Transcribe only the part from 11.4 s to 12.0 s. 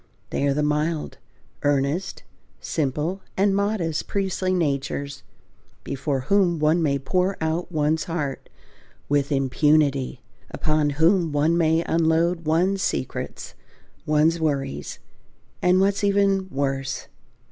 may